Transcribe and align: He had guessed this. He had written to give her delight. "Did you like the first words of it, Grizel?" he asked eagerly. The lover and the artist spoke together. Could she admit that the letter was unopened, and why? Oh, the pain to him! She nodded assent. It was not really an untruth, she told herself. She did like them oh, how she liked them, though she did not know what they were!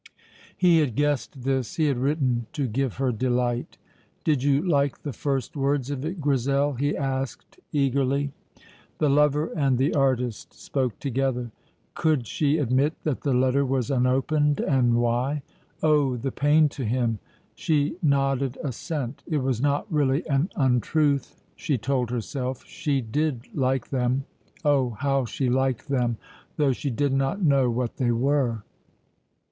He 0.57 0.79
had 0.79 0.95
guessed 0.95 1.43
this. 1.43 1.75
He 1.75 1.85
had 1.85 1.99
written 1.99 2.47
to 2.53 2.67
give 2.67 2.95
her 2.95 3.11
delight. 3.11 3.77
"Did 4.23 4.41
you 4.41 4.67
like 4.67 5.03
the 5.03 5.13
first 5.13 5.55
words 5.55 5.91
of 5.91 6.03
it, 6.03 6.19
Grizel?" 6.19 6.73
he 6.73 6.97
asked 6.97 7.59
eagerly. 7.71 8.31
The 8.97 9.11
lover 9.11 9.51
and 9.55 9.77
the 9.77 9.93
artist 9.93 10.55
spoke 10.59 10.97
together. 10.97 11.51
Could 11.93 12.25
she 12.25 12.57
admit 12.57 12.95
that 13.03 13.21
the 13.21 13.35
letter 13.35 13.63
was 13.63 13.91
unopened, 13.91 14.59
and 14.59 14.95
why? 14.95 15.43
Oh, 15.83 16.17
the 16.17 16.31
pain 16.31 16.67
to 16.69 16.83
him! 16.83 17.19
She 17.53 17.97
nodded 18.01 18.57
assent. 18.63 19.21
It 19.27 19.43
was 19.43 19.61
not 19.61 19.85
really 19.93 20.27
an 20.27 20.49
untruth, 20.55 21.43
she 21.55 21.77
told 21.77 22.09
herself. 22.09 22.65
She 22.65 23.01
did 23.01 23.41
like 23.55 23.91
them 23.91 24.25
oh, 24.65 24.97
how 24.99 25.25
she 25.25 25.47
liked 25.47 25.89
them, 25.89 26.17
though 26.57 26.71
she 26.71 26.89
did 26.89 27.13
not 27.13 27.43
know 27.43 27.69
what 27.69 27.97
they 27.97 28.09
were! 28.11 28.63